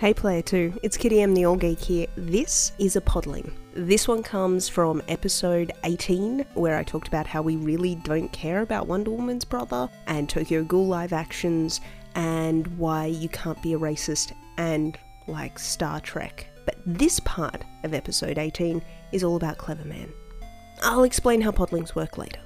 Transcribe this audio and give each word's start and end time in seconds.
Hey 0.00 0.14
Player 0.14 0.40
2, 0.40 0.80
it's 0.82 0.96
Kitty 0.96 1.20
Em 1.20 1.34
the 1.34 1.42
AllGeek 1.42 1.78
here. 1.78 2.06
This 2.16 2.72
is 2.78 2.96
a 2.96 3.02
podling. 3.02 3.52
This 3.74 4.08
one 4.08 4.22
comes 4.22 4.66
from 4.66 5.02
episode 5.08 5.72
18, 5.84 6.46
where 6.54 6.78
I 6.78 6.84
talked 6.84 7.06
about 7.06 7.26
how 7.26 7.42
we 7.42 7.56
really 7.56 7.96
don't 7.96 8.32
care 8.32 8.62
about 8.62 8.86
Wonder 8.86 9.10
Woman's 9.10 9.44
brother, 9.44 9.90
and 10.06 10.26
Tokyo 10.26 10.64
Ghoul 10.64 10.86
live 10.86 11.12
actions, 11.12 11.82
and 12.14 12.66
why 12.78 13.04
you 13.04 13.28
can't 13.28 13.60
be 13.62 13.74
a 13.74 13.78
racist, 13.78 14.32
and 14.56 14.98
like 15.26 15.58
Star 15.58 16.00
Trek. 16.00 16.46
But 16.64 16.76
this 16.86 17.20
part 17.20 17.62
of 17.84 17.92
episode 17.92 18.38
18 18.38 18.80
is 19.12 19.22
all 19.22 19.36
about 19.36 19.58
Cleverman. 19.58 20.10
I'll 20.82 21.04
explain 21.04 21.42
how 21.42 21.50
podlings 21.50 21.94
work 21.94 22.16
later. 22.16 22.40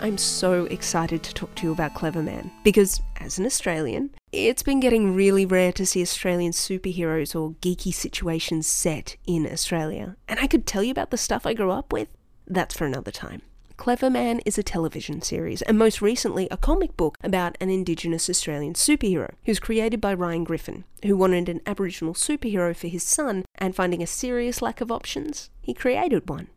I'm 0.00 0.18
so 0.18 0.66
excited 0.66 1.24
to 1.24 1.34
talk 1.34 1.52
to 1.56 1.66
you 1.66 1.72
about 1.72 1.94
Cleverman 1.94 2.52
because, 2.62 3.02
as 3.18 3.40
an 3.40 3.44
Australian, 3.44 4.10
it's 4.32 4.62
been 4.62 4.80
getting 4.80 5.14
really 5.14 5.44
rare 5.44 5.72
to 5.72 5.86
see 5.86 6.02
Australian 6.02 6.52
superheroes 6.52 7.34
or 7.34 7.52
geeky 7.60 7.92
situations 7.92 8.66
set 8.66 9.16
in 9.26 9.46
Australia. 9.46 10.16
And 10.28 10.38
I 10.38 10.46
could 10.46 10.66
tell 10.66 10.82
you 10.82 10.92
about 10.92 11.10
the 11.10 11.16
stuff 11.16 11.46
I 11.46 11.54
grew 11.54 11.70
up 11.70 11.92
with. 11.92 12.08
That's 12.46 12.76
for 12.76 12.86
another 12.86 13.10
time. 13.10 13.42
Cleverman 13.76 14.42
is 14.44 14.58
a 14.58 14.62
television 14.62 15.22
series, 15.22 15.62
and 15.62 15.78
most 15.78 16.02
recently, 16.02 16.46
a 16.50 16.58
comic 16.58 16.98
book 16.98 17.16
about 17.22 17.56
an 17.60 17.70
Indigenous 17.70 18.28
Australian 18.28 18.74
superhero 18.74 19.30
who's 19.46 19.58
created 19.58 20.02
by 20.02 20.12
Ryan 20.12 20.44
Griffen, 20.44 20.84
who 21.02 21.16
wanted 21.16 21.48
an 21.48 21.62
Aboriginal 21.64 22.12
superhero 22.12 22.76
for 22.76 22.88
his 22.88 23.02
son, 23.02 23.46
and 23.54 23.74
finding 23.74 24.02
a 24.02 24.06
serious 24.06 24.60
lack 24.60 24.82
of 24.82 24.92
options, 24.92 25.48
he 25.62 25.72
created 25.72 26.28
one. 26.28 26.48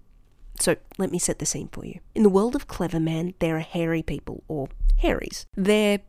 So 0.60 0.76
let 0.98 1.12
me 1.12 1.18
set 1.18 1.40
the 1.40 1.46
scene 1.46 1.70
for 1.72 1.86
you. 1.86 2.02
In 2.14 2.24
the 2.24 2.30
world 2.30 2.56
of 2.56 2.68
Cleverman, 2.68 3.36
there 3.40 3.56
are 3.56 3.62
hairy 3.62 4.04
people, 4.04 4.44
or 4.50 4.68
hairies. 4.98 5.46
They're, 5.56 6.00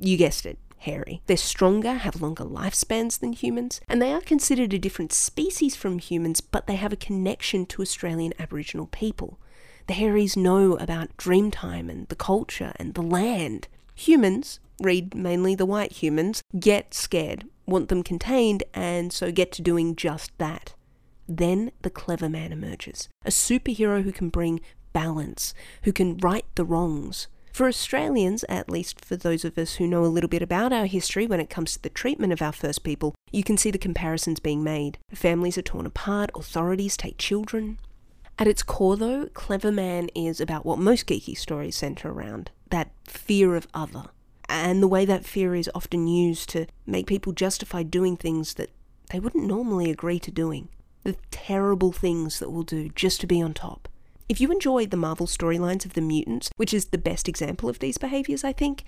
you 0.00 0.16
guessed 0.16 0.46
it, 0.46 0.58
hairy. 0.78 1.22
They're 1.26 1.36
stronger, 1.36 1.94
have 1.94 2.22
longer 2.22 2.44
lifespans 2.44 3.18
than 3.18 3.32
humans, 3.32 3.80
and 3.88 4.00
they 4.00 4.12
are 4.12 4.20
considered 4.20 4.72
a 4.72 4.78
different 4.78 5.12
species 5.12 5.76
from 5.76 5.98
humans, 5.98 6.40
but 6.40 6.66
they 6.66 6.76
have 6.76 6.92
a 6.92 6.96
connection 6.96 7.66
to 7.66 7.82
Australian 7.82 8.32
Aboriginal 8.38 8.86
people. 8.86 9.38
The 9.86 9.94
hairies 9.94 10.36
know 10.36 10.76
about 10.76 11.16
Dreamtime 11.16 11.90
and 11.90 12.06
the 12.08 12.16
culture 12.16 12.72
and 12.76 12.94
the 12.94 13.02
land. 13.02 13.68
Humans, 13.94 14.60
read 14.80 15.14
mainly 15.14 15.54
the 15.54 15.66
white 15.66 15.92
humans, 15.92 16.42
get 16.58 16.94
scared, 16.94 17.44
want 17.66 17.88
them 17.88 18.02
contained, 18.02 18.64
and 18.74 19.12
so 19.12 19.32
get 19.32 19.52
to 19.52 19.62
doing 19.62 19.96
just 19.96 20.36
that. 20.38 20.74
Then 21.28 21.72
the 21.82 21.90
clever 21.90 22.28
man 22.28 22.52
emerges, 22.52 23.08
a 23.24 23.30
superhero 23.30 24.02
who 24.02 24.12
can 24.12 24.28
bring 24.28 24.60
balance, 24.92 25.54
who 25.82 25.92
can 25.92 26.16
right 26.18 26.46
the 26.54 26.64
wrongs. 26.64 27.28
For 27.58 27.66
Australians, 27.66 28.44
at 28.48 28.70
least 28.70 29.04
for 29.04 29.16
those 29.16 29.44
of 29.44 29.58
us 29.58 29.74
who 29.74 29.88
know 29.88 30.04
a 30.04 30.06
little 30.06 30.28
bit 30.28 30.42
about 30.42 30.72
our 30.72 30.86
history 30.86 31.26
when 31.26 31.40
it 31.40 31.50
comes 31.50 31.72
to 31.72 31.82
the 31.82 31.88
treatment 31.88 32.32
of 32.32 32.40
our 32.40 32.52
first 32.52 32.84
people, 32.84 33.16
you 33.32 33.42
can 33.42 33.56
see 33.56 33.72
the 33.72 33.78
comparisons 33.78 34.38
being 34.38 34.62
made. 34.62 34.96
Families 35.12 35.58
are 35.58 35.62
torn 35.62 35.84
apart, 35.84 36.30
authorities 36.36 36.96
take 36.96 37.18
children. 37.18 37.80
At 38.38 38.46
its 38.46 38.62
core, 38.62 38.96
though, 38.96 39.26
Cleverman 39.34 40.08
is 40.14 40.40
about 40.40 40.64
what 40.64 40.78
most 40.78 41.08
geeky 41.08 41.36
stories 41.36 41.74
centre 41.74 42.10
around 42.10 42.52
that 42.70 42.92
fear 43.08 43.56
of 43.56 43.66
other, 43.74 44.04
and 44.48 44.80
the 44.80 44.86
way 44.86 45.04
that 45.04 45.26
fear 45.26 45.56
is 45.56 45.68
often 45.74 46.06
used 46.06 46.48
to 46.50 46.66
make 46.86 47.08
people 47.08 47.32
justify 47.32 47.82
doing 47.82 48.16
things 48.16 48.54
that 48.54 48.70
they 49.10 49.18
wouldn't 49.18 49.48
normally 49.48 49.90
agree 49.90 50.20
to 50.20 50.30
doing 50.30 50.68
the 51.02 51.16
terrible 51.32 51.90
things 51.90 52.38
that 52.38 52.50
we'll 52.50 52.62
do 52.62 52.88
just 52.90 53.20
to 53.20 53.26
be 53.26 53.42
on 53.42 53.52
top. 53.52 53.88
If 54.28 54.42
you 54.42 54.52
enjoy 54.52 54.84
the 54.84 54.98
Marvel 54.98 55.26
storylines 55.26 55.86
of 55.86 55.94
the 55.94 56.02
mutants, 56.02 56.50
which 56.56 56.74
is 56.74 56.86
the 56.86 56.98
best 56.98 57.28
example 57.28 57.70
of 57.70 57.78
these 57.78 57.96
behaviors, 57.96 58.44
I 58.44 58.52
think, 58.52 58.84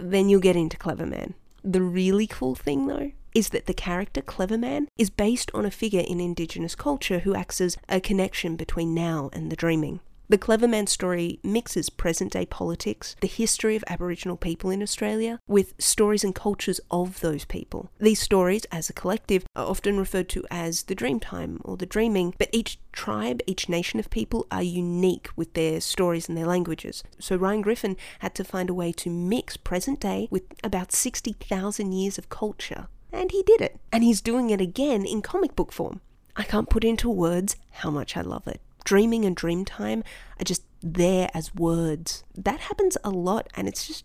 then 0.00 0.28
you'll 0.28 0.40
get 0.40 0.54
into 0.54 0.76
Cleverman. 0.76 1.34
The 1.64 1.82
really 1.82 2.28
cool 2.28 2.54
thing, 2.54 2.86
though, 2.86 3.10
is 3.34 3.48
that 3.48 3.66
the 3.66 3.74
character 3.74 4.22
Cleverman 4.22 4.86
is 4.96 5.10
based 5.10 5.50
on 5.52 5.66
a 5.66 5.72
figure 5.72 6.04
in 6.06 6.20
Indigenous 6.20 6.76
culture 6.76 7.18
who 7.18 7.34
acts 7.34 7.60
as 7.60 7.76
a 7.88 8.00
connection 8.00 8.54
between 8.54 8.94
now 8.94 9.28
and 9.32 9.50
the 9.50 9.56
dreaming. 9.56 9.98
The 10.28 10.38
Cleverman 10.38 10.88
story 10.88 11.38
mixes 11.44 11.88
present 11.88 12.32
day 12.32 12.46
politics, 12.46 13.14
the 13.20 13.28
history 13.28 13.76
of 13.76 13.84
Aboriginal 13.86 14.36
people 14.36 14.70
in 14.70 14.82
Australia, 14.82 15.38
with 15.46 15.74
stories 15.78 16.24
and 16.24 16.34
cultures 16.34 16.80
of 16.90 17.20
those 17.20 17.44
people. 17.44 17.90
These 18.00 18.22
stories, 18.22 18.64
as 18.72 18.90
a 18.90 18.92
collective, 18.92 19.46
are 19.54 19.66
often 19.66 19.98
referred 19.98 20.28
to 20.30 20.44
as 20.50 20.82
the 20.82 20.96
Dreamtime 20.96 21.60
or 21.64 21.76
the 21.76 21.86
Dreaming, 21.86 22.34
but 22.38 22.48
each 22.50 22.80
tribe, 22.90 23.40
each 23.46 23.68
nation 23.68 24.00
of 24.00 24.10
people 24.10 24.48
are 24.50 24.64
unique 24.64 25.28
with 25.36 25.54
their 25.54 25.80
stories 25.80 26.28
and 26.28 26.36
their 26.36 26.46
languages. 26.46 27.04
So 27.20 27.36
Ryan 27.36 27.62
Griffen 27.62 27.96
had 28.18 28.34
to 28.34 28.42
find 28.42 28.68
a 28.68 28.74
way 28.74 28.90
to 28.94 29.10
mix 29.10 29.56
present 29.56 30.00
day 30.00 30.26
with 30.32 30.42
about 30.64 30.90
60,000 30.90 31.92
years 31.92 32.18
of 32.18 32.30
culture. 32.30 32.88
And 33.12 33.30
he 33.30 33.44
did 33.44 33.60
it. 33.60 33.78
And 33.92 34.02
he's 34.02 34.20
doing 34.20 34.50
it 34.50 34.60
again 34.60 35.06
in 35.06 35.22
comic 35.22 35.54
book 35.54 35.70
form. 35.70 36.00
I 36.34 36.42
can't 36.42 36.68
put 36.68 36.82
into 36.82 37.08
words 37.08 37.54
how 37.70 37.90
much 37.90 38.16
I 38.16 38.22
love 38.22 38.48
it 38.48 38.60
dreaming 38.86 39.24
and 39.24 39.36
dream 39.36 39.64
time 39.64 40.02
are 40.40 40.44
just 40.44 40.62
there 40.80 41.28
as 41.34 41.54
words. 41.54 42.24
That 42.34 42.60
happens 42.60 42.96
a 43.04 43.10
lot 43.10 43.48
and 43.54 43.68
it's 43.68 43.86
just 43.86 44.04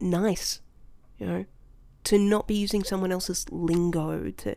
nice, 0.00 0.60
you 1.16 1.26
know, 1.26 1.44
to 2.04 2.18
not 2.18 2.46
be 2.46 2.54
using 2.54 2.82
someone 2.82 3.12
else's 3.12 3.46
lingo, 3.50 4.30
to 4.30 4.56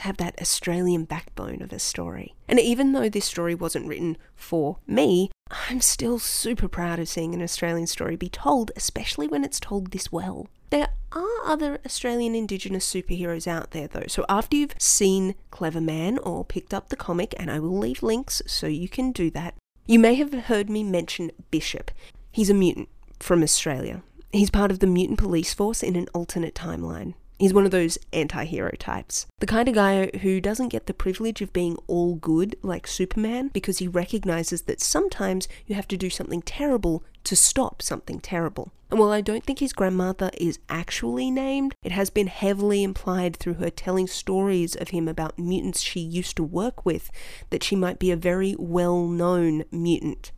have 0.00 0.16
that 0.18 0.40
Australian 0.40 1.04
backbone 1.04 1.62
of 1.62 1.72
a 1.72 1.78
story. 1.78 2.34
And 2.48 2.60
even 2.60 2.92
though 2.92 3.08
this 3.08 3.24
story 3.24 3.54
wasn't 3.54 3.86
written 3.86 4.16
for 4.34 4.78
me, 4.86 5.30
I'm 5.68 5.80
still 5.80 6.18
super 6.18 6.68
proud 6.68 6.98
of 6.98 7.08
seeing 7.08 7.34
an 7.34 7.42
Australian 7.42 7.86
story 7.86 8.16
be 8.16 8.28
told, 8.28 8.72
especially 8.76 9.28
when 9.28 9.44
it's 9.44 9.60
told 9.60 9.90
this 9.90 10.10
well. 10.10 10.48
There 10.70 10.88
are 11.12 11.44
other 11.44 11.78
Australian 11.84 12.34
Indigenous 12.34 12.92
superheroes 12.92 13.46
out 13.46 13.70
there 13.70 13.86
though, 13.86 14.06
so 14.08 14.24
after 14.28 14.56
you've 14.56 14.74
seen 14.78 15.34
Cleverman 15.52 16.18
or 16.24 16.44
picked 16.44 16.74
up 16.74 16.88
the 16.88 16.96
comic, 16.96 17.34
and 17.38 17.50
I 17.50 17.60
will 17.60 17.78
leave 17.78 18.02
links 18.02 18.42
so 18.46 18.66
you 18.66 18.88
can 18.88 19.12
do 19.12 19.30
that, 19.30 19.54
you 19.86 19.98
may 19.98 20.14
have 20.14 20.32
heard 20.32 20.70
me 20.70 20.82
mention 20.82 21.30
Bishop. 21.50 21.90
He's 22.32 22.50
a 22.50 22.54
mutant 22.54 22.88
from 23.20 23.42
Australia. 23.42 24.02
He's 24.32 24.50
part 24.50 24.72
of 24.72 24.80
the 24.80 24.86
mutant 24.86 25.20
police 25.20 25.54
force 25.54 25.82
in 25.82 25.94
an 25.94 26.08
alternate 26.12 26.54
timeline. 26.54 27.14
He's 27.38 27.54
one 27.54 27.64
of 27.64 27.72
those 27.72 27.98
anti 28.12 28.44
hero 28.44 28.72
types. 28.78 29.26
The 29.40 29.46
kind 29.46 29.68
of 29.68 29.74
guy 29.74 30.10
who 30.22 30.40
doesn't 30.40 30.68
get 30.68 30.86
the 30.86 30.94
privilege 30.94 31.40
of 31.40 31.52
being 31.52 31.76
all 31.86 32.14
good 32.14 32.56
like 32.62 32.86
Superman 32.86 33.48
because 33.48 33.78
he 33.78 33.88
recognizes 33.88 34.62
that 34.62 34.80
sometimes 34.80 35.48
you 35.66 35.74
have 35.74 35.88
to 35.88 35.96
do 35.96 36.10
something 36.10 36.42
terrible 36.42 37.02
to 37.24 37.34
stop 37.34 37.82
something 37.82 38.20
terrible. 38.20 38.72
And 38.90 39.00
while 39.00 39.10
I 39.10 39.22
don't 39.22 39.42
think 39.42 39.58
his 39.58 39.72
grandmother 39.72 40.30
is 40.38 40.60
actually 40.68 41.30
named, 41.30 41.74
it 41.82 41.90
has 41.90 42.10
been 42.10 42.28
heavily 42.28 42.84
implied 42.84 43.36
through 43.36 43.54
her 43.54 43.70
telling 43.70 44.06
stories 44.06 44.76
of 44.76 44.90
him 44.90 45.08
about 45.08 45.38
mutants 45.38 45.80
she 45.80 45.98
used 45.98 46.36
to 46.36 46.44
work 46.44 46.86
with 46.86 47.10
that 47.50 47.64
she 47.64 47.74
might 47.74 47.98
be 47.98 48.12
a 48.12 48.16
very 48.16 48.54
well 48.56 49.08
known 49.08 49.64
mutant. 49.72 50.30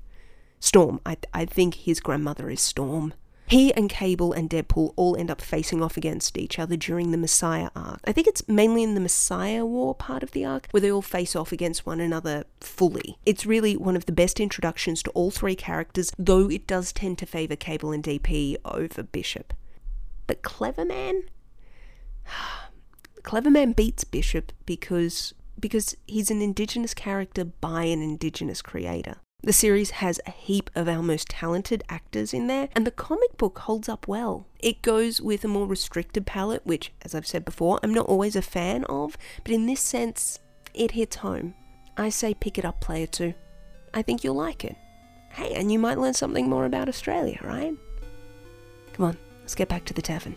Storm. 0.58 1.00
I, 1.04 1.18
I 1.34 1.44
think 1.44 1.74
his 1.74 2.00
grandmother 2.00 2.48
is 2.48 2.62
Storm. 2.62 3.12
He 3.48 3.72
and 3.74 3.88
Cable 3.88 4.32
and 4.32 4.50
Deadpool 4.50 4.92
all 4.96 5.16
end 5.16 5.30
up 5.30 5.40
facing 5.40 5.80
off 5.80 5.96
against 5.96 6.36
each 6.36 6.58
other 6.58 6.76
during 6.76 7.12
the 7.12 7.18
Messiah 7.18 7.70
arc. 7.76 8.00
I 8.04 8.10
think 8.10 8.26
it's 8.26 8.46
mainly 8.48 8.82
in 8.82 8.94
the 8.94 9.00
Messiah 9.00 9.64
War 9.64 9.94
part 9.94 10.24
of 10.24 10.32
the 10.32 10.44
arc 10.44 10.66
where 10.72 10.80
they 10.80 10.90
all 10.90 11.02
face 11.02 11.36
off 11.36 11.52
against 11.52 11.86
one 11.86 12.00
another 12.00 12.44
fully. 12.60 13.18
It's 13.24 13.46
really 13.46 13.76
one 13.76 13.94
of 13.94 14.06
the 14.06 14.12
best 14.12 14.40
introductions 14.40 15.00
to 15.04 15.10
all 15.10 15.30
three 15.30 15.54
characters, 15.54 16.10
though 16.18 16.50
it 16.50 16.66
does 16.66 16.92
tend 16.92 17.18
to 17.18 17.26
favour 17.26 17.54
Cable 17.54 17.92
and 17.92 18.02
DP 18.02 18.56
over 18.64 19.04
Bishop. 19.04 19.52
But 20.26 20.42
Cleverman? 20.42 21.22
Cleverman 23.22 23.76
beats 23.76 24.04
Bishop 24.04 24.52
because 24.66 25.34
because 25.58 25.96
he's 26.06 26.30
an 26.30 26.42
indigenous 26.42 26.92
character 26.94 27.44
by 27.44 27.84
an 27.84 28.02
indigenous 28.02 28.60
creator. 28.60 29.16
The 29.46 29.52
series 29.52 29.90
has 30.02 30.20
a 30.26 30.32
heap 30.32 30.70
of 30.74 30.88
our 30.88 31.04
most 31.04 31.28
talented 31.28 31.84
actors 31.88 32.34
in 32.34 32.48
there, 32.48 32.68
and 32.74 32.84
the 32.84 32.90
comic 32.90 33.36
book 33.36 33.60
holds 33.60 33.88
up 33.88 34.08
well. 34.08 34.48
It 34.58 34.82
goes 34.82 35.20
with 35.20 35.44
a 35.44 35.48
more 35.48 35.68
restricted 35.68 36.26
palette, 36.26 36.66
which, 36.66 36.92
as 37.02 37.14
I've 37.14 37.28
said 37.28 37.44
before, 37.44 37.78
I'm 37.80 37.94
not 37.94 38.06
always 38.06 38.34
a 38.34 38.42
fan 38.42 38.82
of, 38.86 39.16
but 39.44 39.52
in 39.52 39.66
this 39.66 39.80
sense, 39.80 40.40
it 40.74 40.90
hits 40.90 41.14
home. 41.14 41.54
I 41.96 42.08
say 42.08 42.34
pick 42.34 42.58
it 42.58 42.64
up, 42.64 42.80
player 42.80 43.06
two. 43.06 43.34
I 43.94 44.02
think 44.02 44.24
you'll 44.24 44.34
like 44.34 44.64
it. 44.64 44.74
Hey, 45.30 45.54
and 45.54 45.70
you 45.70 45.78
might 45.78 45.98
learn 45.98 46.14
something 46.14 46.48
more 46.48 46.64
about 46.64 46.88
Australia, 46.88 47.38
right? 47.44 47.72
Come 48.94 49.06
on, 49.06 49.18
let's 49.42 49.54
get 49.54 49.68
back 49.68 49.84
to 49.84 49.94
the 49.94 50.02
tavern. 50.02 50.34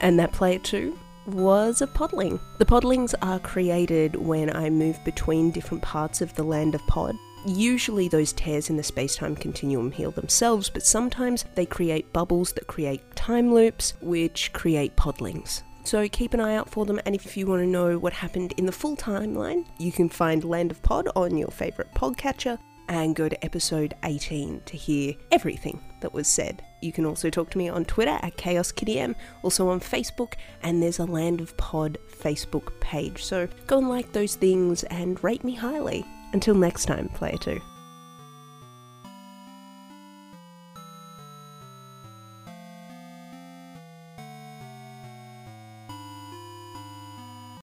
And 0.00 0.18
that 0.18 0.32
player 0.32 0.58
two 0.58 0.98
was 1.26 1.82
a 1.82 1.86
podling. 1.86 2.40
The 2.58 2.64
podlings 2.64 3.14
are 3.22 3.38
created 3.38 4.16
when 4.16 4.54
I 4.54 4.70
move 4.70 4.98
between 5.04 5.50
different 5.50 5.82
parts 5.82 6.20
of 6.20 6.34
the 6.34 6.42
land 6.42 6.74
of 6.74 6.86
pod. 6.86 7.16
Usually, 7.46 8.08
those 8.08 8.32
tears 8.32 8.70
in 8.70 8.76
the 8.76 8.82
space 8.82 9.16
time 9.16 9.36
continuum 9.36 9.92
heal 9.92 10.10
themselves, 10.10 10.68
but 10.68 10.84
sometimes 10.84 11.44
they 11.54 11.66
create 11.66 12.12
bubbles 12.12 12.52
that 12.52 12.66
create 12.66 13.02
time 13.14 13.54
loops, 13.54 13.94
which 14.00 14.52
create 14.52 14.96
podlings. 14.96 15.62
So 15.84 16.08
keep 16.08 16.34
an 16.34 16.40
eye 16.40 16.56
out 16.56 16.68
for 16.68 16.84
them, 16.84 17.00
and 17.06 17.14
if 17.14 17.36
you 17.36 17.46
want 17.46 17.62
to 17.62 17.66
know 17.66 17.98
what 17.98 18.12
happened 18.12 18.52
in 18.56 18.66
the 18.66 18.72
full 18.72 18.96
timeline, 18.96 19.64
you 19.78 19.92
can 19.92 20.08
find 20.08 20.42
Land 20.42 20.72
of 20.72 20.82
Pod 20.82 21.08
on 21.14 21.36
your 21.36 21.50
favourite 21.50 21.94
podcatcher, 21.94 22.58
and 22.88 23.16
go 23.16 23.28
to 23.28 23.44
episode 23.44 23.94
18 24.04 24.62
to 24.66 24.76
hear 24.76 25.14
everything 25.32 25.80
that 26.00 26.12
was 26.12 26.28
said. 26.28 26.62
You 26.82 26.92
can 26.92 27.06
also 27.06 27.30
talk 27.30 27.50
to 27.50 27.58
me 27.58 27.68
on 27.68 27.84
Twitter 27.84 28.18
at 28.22 28.36
ChaosKittyM, 28.36 29.14
also 29.42 29.68
on 29.68 29.80
Facebook, 29.80 30.34
and 30.62 30.82
there's 30.82 30.98
a 30.98 31.04
Land 31.04 31.40
of 31.40 31.56
Pod 31.56 31.98
Facebook 32.20 32.78
page. 32.80 33.24
So 33.24 33.48
go 33.66 33.78
and 33.78 33.88
like 33.88 34.12
those 34.12 34.36
things 34.36 34.84
and 34.84 35.22
rate 35.24 35.44
me 35.44 35.54
highly. 35.54 36.04
Until 36.32 36.54
next 36.54 36.86
time, 36.86 37.08
Player 37.10 37.38
2. 37.38 37.60